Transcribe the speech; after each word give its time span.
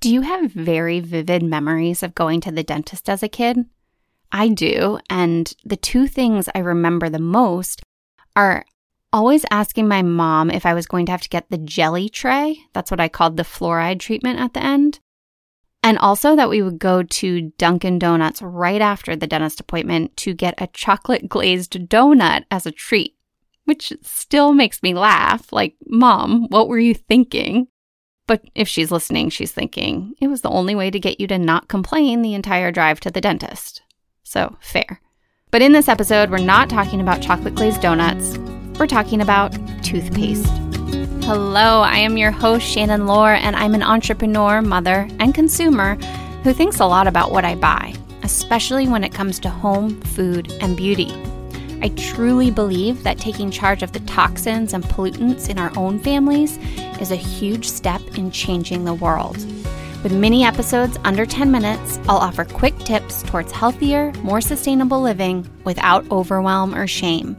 Do 0.00 0.12
you 0.12 0.20
have 0.20 0.52
very 0.52 1.00
vivid 1.00 1.42
memories 1.42 2.02
of 2.02 2.14
going 2.14 2.40
to 2.42 2.52
the 2.52 2.62
dentist 2.62 3.08
as 3.08 3.22
a 3.22 3.28
kid? 3.28 3.64
I 4.30 4.48
do, 4.48 4.98
and 5.08 5.52
the 5.64 5.76
two 5.76 6.06
things 6.06 6.48
I 6.54 6.58
remember 6.58 7.08
the 7.08 7.18
most 7.18 7.82
are 8.34 8.64
always 9.12 9.46
asking 9.50 9.88
my 9.88 10.02
mom 10.02 10.50
if 10.50 10.66
I 10.66 10.74
was 10.74 10.86
going 10.86 11.06
to 11.06 11.12
have 11.12 11.22
to 11.22 11.28
get 11.28 11.48
the 11.48 11.58
jelly 11.58 12.08
tray. 12.08 12.58
That's 12.74 12.90
what 12.90 13.00
I 13.00 13.08
called 13.08 13.36
the 13.36 13.44
fluoride 13.44 14.00
treatment 14.00 14.38
at 14.38 14.52
the 14.52 14.62
end. 14.62 15.00
And 15.82 15.98
also 15.98 16.36
that 16.36 16.50
we 16.50 16.62
would 16.62 16.78
go 16.78 17.02
to 17.02 17.52
Dunkin' 17.58 17.98
Donuts 17.98 18.42
right 18.42 18.80
after 18.80 19.14
the 19.14 19.26
dentist 19.26 19.60
appointment 19.60 20.16
to 20.18 20.34
get 20.34 20.60
a 20.60 20.66
chocolate 20.66 21.28
glazed 21.28 21.72
donut 21.88 22.44
as 22.50 22.66
a 22.66 22.72
treat, 22.72 23.16
which 23.64 23.92
still 24.02 24.52
makes 24.52 24.82
me 24.82 24.94
laugh. 24.94 25.52
Like, 25.52 25.76
Mom, 25.86 26.48
what 26.48 26.68
were 26.68 26.78
you 26.78 26.92
thinking? 26.92 27.68
But 28.26 28.42
if 28.54 28.66
she's 28.66 28.90
listening, 28.90 29.30
she's 29.30 29.52
thinking 29.52 30.14
it 30.20 30.28
was 30.28 30.40
the 30.40 30.50
only 30.50 30.74
way 30.74 30.90
to 30.90 30.98
get 30.98 31.20
you 31.20 31.26
to 31.28 31.38
not 31.38 31.68
complain 31.68 32.22
the 32.22 32.34
entire 32.34 32.72
drive 32.72 33.00
to 33.00 33.10
the 33.10 33.20
dentist. 33.20 33.82
So, 34.24 34.56
fair. 34.60 35.00
But 35.52 35.62
in 35.62 35.72
this 35.72 35.88
episode, 35.88 36.30
we're 36.30 36.38
not 36.38 36.68
talking 36.68 37.00
about 37.00 37.22
chocolate 37.22 37.54
glazed 37.54 37.80
donuts, 37.80 38.36
we're 38.78 38.88
talking 38.88 39.20
about 39.20 39.56
toothpaste. 39.82 40.50
Hello, 41.24 41.80
I 41.80 41.98
am 41.98 42.16
your 42.16 42.30
host, 42.30 42.66
Shannon 42.66 43.06
Lohr, 43.06 43.32
and 43.32 43.56
I'm 43.56 43.74
an 43.74 43.82
entrepreneur, 43.82 44.60
mother, 44.60 45.08
and 45.18 45.34
consumer 45.34 45.94
who 46.42 46.52
thinks 46.52 46.80
a 46.80 46.86
lot 46.86 47.06
about 47.06 47.32
what 47.32 47.44
I 47.44 47.54
buy, 47.54 47.94
especially 48.22 48.86
when 48.86 49.02
it 49.02 49.14
comes 49.14 49.38
to 49.40 49.48
home, 49.48 50.00
food, 50.02 50.52
and 50.60 50.76
beauty. 50.76 51.10
I 51.86 51.90
truly 51.90 52.50
believe 52.50 53.04
that 53.04 53.16
taking 53.16 53.48
charge 53.48 53.84
of 53.84 53.92
the 53.92 54.00
toxins 54.00 54.74
and 54.74 54.82
pollutants 54.82 55.48
in 55.48 55.56
our 55.56 55.70
own 55.78 56.00
families 56.00 56.58
is 57.00 57.12
a 57.12 57.16
huge 57.16 57.64
step 57.68 58.02
in 58.18 58.32
changing 58.32 58.84
the 58.84 58.92
world. 58.92 59.36
With 60.02 60.12
mini 60.12 60.42
episodes 60.42 60.98
under 61.04 61.24
10 61.24 61.48
minutes, 61.52 62.00
I'll 62.08 62.16
offer 62.16 62.44
quick 62.44 62.76
tips 62.80 63.22
towards 63.22 63.52
healthier, 63.52 64.12
more 64.24 64.40
sustainable 64.40 65.00
living 65.00 65.48
without 65.62 66.10
overwhelm 66.10 66.74
or 66.74 66.88
shame. 66.88 67.36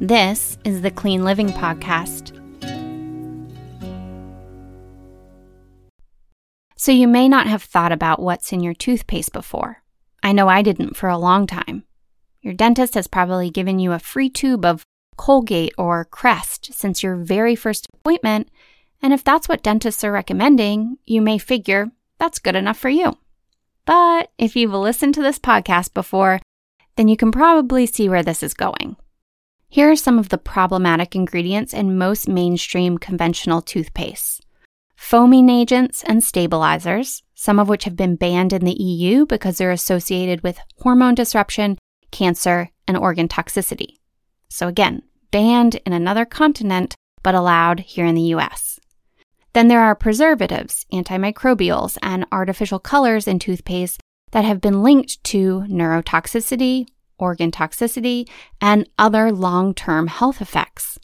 This 0.00 0.58
is 0.64 0.82
the 0.82 0.90
Clean 0.90 1.24
Living 1.24 1.50
Podcast. 1.50 2.32
So, 6.74 6.90
you 6.90 7.06
may 7.06 7.28
not 7.28 7.46
have 7.46 7.62
thought 7.62 7.92
about 7.92 8.20
what's 8.20 8.52
in 8.52 8.58
your 8.58 8.74
toothpaste 8.74 9.32
before. 9.32 9.84
I 10.20 10.32
know 10.32 10.48
I 10.48 10.62
didn't 10.62 10.96
for 10.96 11.08
a 11.08 11.16
long 11.16 11.46
time. 11.46 11.84
Your 12.44 12.52
dentist 12.52 12.92
has 12.92 13.06
probably 13.06 13.48
given 13.48 13.78
you 13.78 13.92
a 13.92 13.98
free 13.98 14.28
tube 14.28 14.66
of 14.66 14.84
Colgate 15.16 15.72
or 15.78 16.04
Crest 16.04 16.74
since 16.74 17.02
your 17.02 17.16
very 17.16 17.56
first 17.56 17.88
appointment, 17.94 18.50
and 19.00 19.14
if 19.14 19.24
that's 19.24 19.48
what 19.48 19.62
dentists 19.62 20.04
are 20.04 20.12
recommending, 20.12 20.98
you 21.06 21.22
may 21.22 21.38
figure 21.38 21.90
that's 22.18 22.38
good 22.38 22.54
enough 22.54 22.76
for 22.76 22.90
you. 22.90 23.16
But 23.86 24.30
if 24.36 24.56
you've 24.56 24.74
listened 24.74 25.14
to 25.14 25.22
this 25.22 25.38
podcast 25.38 25.94
before, 25.94 26.38
then 26.96 27.08
you 27.08 27.16
can 27.16 27.32
probably 27.32 27.86
see 27.86 28.10
where 28.10 28.22
this 28.22 28.42
is 28.42 28.52
going. 28.52 28.96
Here 29.70 29.90
are 29.90 29.96
some 29.96 30.18
of 30.18 30.28
the 30.28 30.36
problematic 30.36 31.16
ingredients 31.16 31.72
in 31.72 31.96
most 31.96 32.28
mainstream 32.28 32.98
conventional 32.98 33.62
toothpastes 33.62 34.40
foaming 34.96 35.50
agents 35.50 36.02
and 36.04 36.24
stabilizers, 36.24 37.22
some 37.34 37.58
of 37.58 37.68
which 37.68 37.84
have 37.84 37.96
been 37.96 38.16
banned 38.16 38.52
in 38.54 38.64
the 38.64 38.82
EU 38.82 39.26
because 39.26 39.58
they're 39.58 39.70
associated 39.70 40.42
with 40.42 40.58
hormone 40.78 41.14
disruption 41.14 41.76
cancer, 42.14 42.70
and 42.88 42.96
organ 42.96 43.28
toxicity. 43.28 43.98
So, 44.48 44.68
again, 44.68 45.02
banned 45.30 45.74
in 45.84 45.92
another 45.92 46.24
continent, 46.24 46.94
but 47.22 47.34
allowed 47.34 47.80
here 47.80 48.06
in 48.06 48.14
the 48.14 48.32
US. 48.36 48.78
Then 49.52 49.68
there 49.68 49.82
are 49.82 49.94
preservatives, 49.94 50.86
antimicrobials, 50.92 51.98
and 52.02 52.24
artificial 52.32 52.78
colors 52.78 53.26
in 53.26 53.38
toothpaste 53.38 54.00
that 54.30 54.44
have 54.44 54.60
been 54.60 54.82
linked 54.82 55.22
to 55.24 55.64
neurotoxicity, 55.68 56.86
organ 57.18 57.50
toxicity, 57.50 58.28
and 58.60 58.88
other 58.98 59.32
long 59.32 59.74
term 59.74 60.06
health 60.06 60.40
effects. 60.40 60.98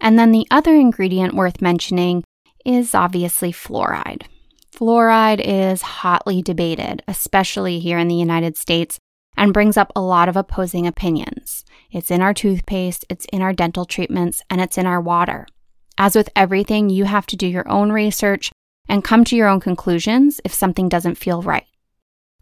And 0.00 0.18
then 0.18 0.32
the 0.32 0.46
other 0.50 0.74
ingredient 0.74 1.34
worth 1.34 1.60
mentioning 1.60 2.22
is 2.64 2.94
obviously 2.94 3.52
fluoride. 3.52 4.22
Fluoride 4.74 5.40
is 5.42 5.80
hotly 5.82 6.42
debated, 6.42 7.02
especially 7.08 7.78
here 7.78 7.98
in 7.98 8.08
the 8.08 8.14
United 8.14 8.56
States, 8.56 8.98
and 9.36 9.52
brings 9.52 9.76
up 9.76 9.92
a 9.94 10.00
lot 10.00 10.28
of 10.28 10.36
opposing 10.36 10.86
opinions. 10.86 11.64
It's 11.90 12.10
in 12.10 12.22
our 12.22 12.34
toothpaste, 12.34 13.04
it's 13.08 13.26
in 13.32 13.42
our 13.42 13.52
dental 13.52 13.84
treatments, 13.84 14.42
and 14.48 14.60
it's 14.60 14.78
in 14.78 14.86
our 14.86 15.00
water. 15.00 15.46
As 15.98 16.14
with 16.14 16.30
everything, 16.36 16.90
you 16.90 17.04
have 17.04 17.26
to 17.26 17.36
do 17.36 17.46
your 17.46 17.68
own 17.68 17.90
research 17.92 18.50
and 18.88 19.04
come 19.04 19.24
to 19.24 19.36
your 19.36 19.48
own 19.48 19.60
conclusions 19.60 20.40
if 20.44 20.52
something 20.52 20.88
doesn't 20.88 21.16
feel 21.16 21.42
right. 21.42 21.66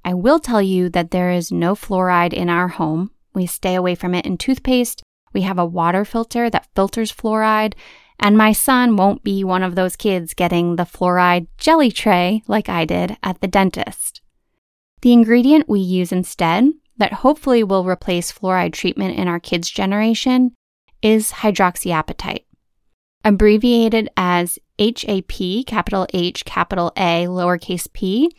I 0.05 0.15
will 0.15 0.39
tell 0.39 0.61
you 0.61 0.89
that 0.91 1.11
there 1.11 1.31
is 1.31 1.51
no 1.51 1.75
fluoride 1.75 2.33
in 2.33 2.51
our 2.51 2.69
home. 2.69 3.11
We 3.33 3.47
stay 3.47 3.75
away 3.75 3.95
from 3.95 4.15
it 4.15 4.27
in 4.27 4.37
toothpaste. 4.37 5.03
We 5.33 5.43
have 5.43 5.59
a 5.59 5.65
water 5.65 6.05
filter 6.05 6.51
that 6.51 6.69
filters 6.75 7.13
fluoride, 7.13 7.75
and 8.21 8.37
my 8.37 8.53
son 8.53 8.97
won't 8.97 9.25
be 9.25 9.43
one 9.43 9.63
of 9.63 9.75
those 9.75 9.97
kids 9.97 10.35
getting 10.35 10.77
the 10.77 10.85
fluoride 10.85 11.49
jelly 11.59 11.91
tray 11.91 12.43
like 12.47 12.69
I 12.69 12.85
did 12.85 13.17
at 13.23 13.41
the 13.41 13.49
dentist. 13.49 14.21
The 15.03 15.13
ingredient 15.13 15.69
we 15.69 15.81
use 15.81 16.13
instead 16.13 16.73
that 16.97 17.13
hopefully 17.13 17.65
will 17.65 17.85
replace 17.85 18.33
fluoride 18.33 18.73
treatment 18.73 19.19
in 19.19 19.29
our 19.29 19.41
kids' 19.41 19.71
generation 19.71 20.53
is 21.03 21.33
hydroxyapatite. 21.33 22.45
Abbreviated 23.25 24.09
as 24.17 24.59
HAP, 24.79 25.67
capital 25.67 26.07
H, 26.13 26.45
capital 26.45 26.93
A, 26.97 27.27
lowercase 27.27 27.91
p, 27.93 28.31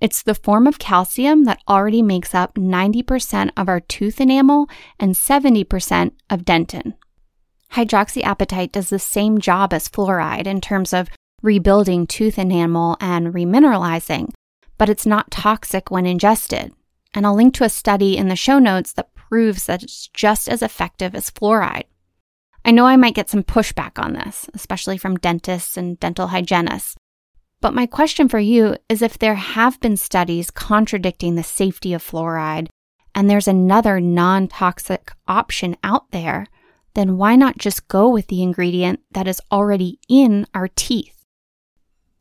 it's 0.00 0.22
the 0.22 0.34
form 0.34 0.66
of 0.66 0.78
calcium 0.78 1.44
that 1.44 1.60
already 1.68 2.00
makes 2.00 2.34
up 2.34 2.54
90% 2.54 3.50
of 3.56 3.68
our 3.68 3.80
tooth 3.80 4.20
enamel 4.20 4.66
and 4.98 5.14
70% 5.14 6.12
of 6.30 6.42
dentin. 6.42 6.94
Hydroxyapatite 7.72 8.72
does 8.72 8.88
the 8.88 8.98
same 8.98 9.38
job 9.38 9.72
as 9.74 9.88
fluoride 9.88 10.46
in 10.46 10.60
terms 10.60 10.92
of 10.92 11.08
rebuilding 11.42 12.06
tooth 12.06 12.38
enamel 12.38 12.96
and 13.00 13.34
remineralizing, 13.34 14.30
but 14.78 14.88
it's 14.88 15.06
not 15.06 15.30
toxic 15.30 15.90
when 15.90 16.06
ingested 16.06 16.72
and 17.14 17.26
I'll 17.26 17.34
link 17.34 17.54
to 17.54 17.64
a 17.64 17.68
study 17.68 18.16
in 18.16 18.28
the 18.28 18.36
show 18.36 18.58
notes 18.58 18.92
that 18.94 19.14
proves 19.14 19.66
that 19.66 19.82
it's 19.82 20.08
just 20.08 20.48
as 20.48 20.62
effective 20.62 21.14
as 21.14 21.30
fluoride. 21.30 21.84
I 22.64 22.70
know 22.70 22.86
I 22.86 22.96
might 22.96 23.14
get 23.14 23.30
some 23.30 23.42
pushback 23.42 24.02
on 24.02 24.12
this, 24.12 24.48
especially 24.54 24.98
from 24.98 25.16
dentists 25.16 25.76
and 25.76 25.98
dental 25.98 26.28
hygienists. 26.28 26.96
But 27.60 27.74
my 27.74 27.86
question 27.86 28.28
for 28.28 28.38
you 28.38 28.76
is 28.88 29.02
if 29.02 29.18
there 29.18 29.34
have 29.34 29.80
been 29.80 29.96
studies 29.96 30.50
contradicting 30.50 31.34
the 31.34 31.42
safety 31.42 31.92
of 31.92 32.02
fluoride 32.02 32.68
and 33.14 33.28
there's 33.28 33.48
another 33.48 34.00
non 34.00 34.48
toxic 34.48 35.12
option 35.26 35.76
out 35.82 36.10
there, 36.10 36.46
then 36.94 37.16
why 37.16 37.36
not 37.36 37.58
just 37.58 37.88
go 37.88 38.08
with 38.08 38.28
the 38.28 38.42
ingredient 38.42 39.00
that 39.10 39.28
is 39.28 39.40
already 39.52 39.98
in 40.08 40.46
our 40.54 40.68
teeth? 40.68 41.24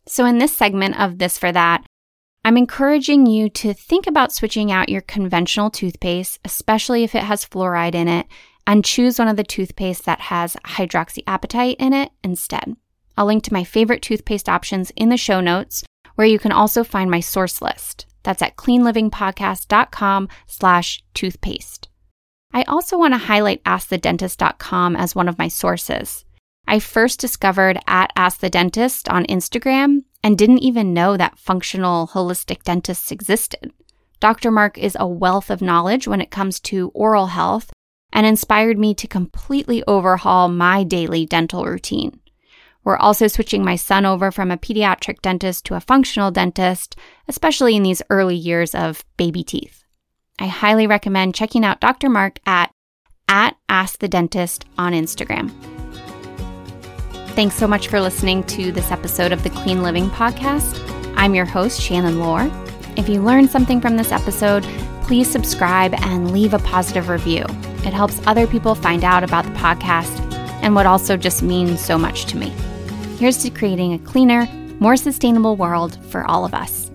So, 0.06 0.25
in 0.25 0.39
this 0.39 0.56
segment 0.56 1.00
of 1.00 1.19
This 1.19 1.38
for 1.38 1.51
That, 1.51 1.85
I'm 2.49 2.57
encouraging 2.57 3.27
you 3.27 3.47
to 3.51 3.75
think 3.75 4.07
about 4.07 4.33
switching 4.33 4.71
out 4.71 4.89
your 4.89 5.01
conventional 5.01 5.69
toothpaste, 5.69 6.39
especially 6.43 7.03
if 7.03 7.13
it 7.13 7.21
has 7.21 7.45
fluoride 7.45 7.93
in 7.93 8.07
it, 8.07 8.25
and 8.65 8.83
choose 8.83 9.19
one 9.19 9.27
of 9.27 9.37
the 9.37 9.43
toothpastes 9.43 10.01
that 10.05 10.19
has 10.19 10.55
hydroxyapatite 10.65 11.75
in 11.77 11.93
it 11.93 12.11
instead. 12.23 12.75
I'll 13.15 13.27
link 13.27 13.43
to 13.43 13.53
my 13.53 13.63
favorite 13.63 14.01
toothpaste 14.01 14.49
options 14.49 14.91
in 14.95 15.09
the 15.09 15.15
show 15.15 15.41
notes, 15.41 15.83
where 16.15 16.25
you 16.25 16.39
can 16.39 16.51
also 16.51 16.83
find 16.83 17.11
my 17.11 17.19
source 17.19 17.61
list. 17.61 18.07
That's 18.23 18.41
at 18.41 18.55
cleanlivingpodcast.com 18.55 20.29
slash 20.47 21.03
toothpaste. 21.13 21.88
I 22.51 22.63
also 22.63 22.97
want 22.97 23.13
to 23.13 23.19
highlight 23.19 23.63
AskTheDentist.com 23.65 24.95
as 24.95 25.13
one 25.13 25.29
of 25.29 25.38
my 25.38 25.49
sources. 25.49 26.25
I 26.67 26.79
first 26.79 27.19
discovered 27.19 27.77
at 27.85 28.11
Ask 28.15 28.39
the 28.39 28.49
Dentist 28.49 29.07
on 29.07 29.27
Instagram 29.27 30.05
and 30.24 30.38
didn't 30.38 30.59
even 30.59 30.94
know 30.94 31.18
that 31.18 31.40
functional 31.40 32.07
holistic 32.07 32.63
dentists 32.63 33.12
existed. 33.12 33.71
Dr. 34.19 34.51
Mark 34.51 34.77
is 34.77 34.98
a 35.00 35.07
wealth 35.07 35.50
of 35.50 35.62
knowledge 35.62 36.07
when 36.07 36.21
it 36.21 36.31
comes 36.31 36.60
to 36.60 36.92
oral 36.94 37.27
health 37.27 37.71
and 38.12 38.25
inspired 38.25 38.77
me 38.77 38.94
to 38.95 39.07
completely 39.07 39.83
overhaul 39.88 40.50
my 40.50 40.83
daily 40.83 41.25
dental 41.25 41.66
routine. 41.66 42.19
We're 42.83 42.98
also 42.98 43.27
switching 43.27 43.63
my 43.63 43.75
son 43.75 44.06
over 44.06 44.31
from 44.31 44.51
a 44.51 44.57
pediatric 44.57 45.21
dentist 45.21 45.66
to 45.66 45.75
a 45.75 45.81
functional 45.81 46.31
dentist, 46.31 46.95
especially 47.27 47.75
in 47.75 47.83
these 47.83 48.01
early 48.10 48.36
years 48.36 48.74
of 48.74 49.04
baby 49.18 49.44
teeth. 49.44 49.83
I 50.39 50.48
highly 50.48 50.88
recommend 50.88 51.36
checking 51.36 51.65
out 51.65 51.81
Dr. 51.81 52.10
Mark 52.10 52.39
at, 52.45 52.72
at 53.27 53.57
Ask 53.68 54.00
the 54.00 54.07
Dentist 54.07 54.65
on 54.77 54.94
Instagram. 54.94 55.78
Thanks 57.39 57.56
so 57.56 57.69
much 57.69 57.88
for 57.88 58.01
listening 58.01 58.44
to 58.47 58.69
this 58.69 58.91
episode 58.91 59.31
of 59.31 59.44
the 59.44 59.50
Clean 59.50 59.81
Living 59.81 60.09
Podcast. 60.09 60.77
I'm 61.15 61.33
your 61.33 61.45
host, 61.45 61.80
Shannon 61.80 62.19
Lohr. 62.19 62.51
If 62.97 63.07
you 63.07 63.21
learned 63.21 63.50
something 63.50 63.80
from 63.80 63.95
this 63.95 64.12
episode, 64.12 64.63
please 65.03 65.31
subscribe 65.31 65.94
and 65.94 66.31
leave 66.31 66.53
a 66.53 66.59
positive 66.59 67.07
review. 67.07 67.45
It 67.86 67.94
helps 67.94 68.19
other 68.27 68.45
people 68.45 68.75
find 68.75 69.06
out 69.06 69.24
about 69.24 69.45
the 69.45 69.51
podcast 69.51 70.19
and 70.62 70.75
what 70.75 70.86
also 70.86 71.15
just 71.15 71.41
means 71.41 71.80
so 71.80 71.97
much 71.97 72.25
to 72.25 72.36
me. 72.36 72.50
Here's 73.19 73.38
to 73.44 73.50
creating 73.50 73.94
a 73.94 74.00
cleaner, 74.00 74.45
more 74.81 74.97
sustainable 74.97 75.56
world 75.56 75.97
for 76.07 76.25
all 76.25 76.44
of 76.44 76.53
us. 76.53 76.88